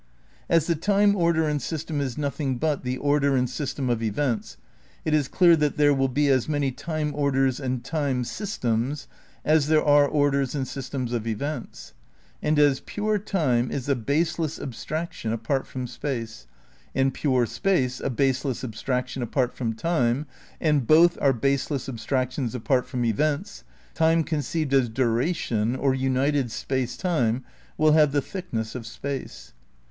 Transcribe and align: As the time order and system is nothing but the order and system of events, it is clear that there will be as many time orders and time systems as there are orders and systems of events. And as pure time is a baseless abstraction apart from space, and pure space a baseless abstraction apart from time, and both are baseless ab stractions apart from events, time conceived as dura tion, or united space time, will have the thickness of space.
As 0.49 0.65
the 0.65 0.73
time 0.73 1.15
order 1.15 1.47
and 1.47 1.61
system 1.61 2.01
is 2.01 2.17
nothing 2.17 2.57
but 2.57 2.81
the 2.83 2.97
order 2.97 3.35
and 3.35 3.47
system 3.47 3.87
of 3.87 4.01
events, 4.01 4.57
it 5.05 5.13
is 5.13 5.27
clear 5.27 5.55
that 5.57 5.77
there 5.77 5.93
will 5.93 6.07
be 6.07 6.27
as 6.27 6.49
many 6.49 6.71
time 6.71 7.13
orders 7.13 7.59
and 7.59 7.83
time 7.85 8.23
systems 8.23 9.07
as 9.45 9.67
there 9.67 9.85
are 9.85 10.07
orders 10.07 10.55
and 10.55 10.67
systems 10.67 11.13
of 11.13 11.27
events. 11.27 11.93
And 12.41 12.57
as 12.57 12.79
pure 12.79 13.19
time 13.19 13.69
is 13.69 13.87
a 13.87 13.95
baseless 13.95 14.59
abstraction 14.59 15.31
apart 15.31 15.67
from 15.67 15.85
space, 15.85 16.47
and 16.95 17.13
pure 17.13 17.45
space 17.45 17.99
a 17.99 18.09
baseless 18.09 18.63
abstraction 18.63 19.21
apart 19.21 19.53
from 19.53 19.73
time, 19.75 20.25
and 20.59 20.87
both 20.87 21.15
are 21.21 21.31
baseless 21.31 21.87
ab 21.87 21.99
stractions 21.99 22.55
apart 22.55 22.87
from 22.87 23.05
events, 23.05 23.63
time 23.93 24.23
conceived 24.23 24.73
as 24.73 24.89
dura 24.89 25.31
tion, 25.31 25.75
or 25.75 25.93
united 25.93 26.49
space 26.49 26.97
time, 26.97 27.43
will 27.77 27.91
have 27.91 28.13
the 28.13 28.21
thickness 28.23 28.73
of 28.73 28.87
space. 28.87 29.53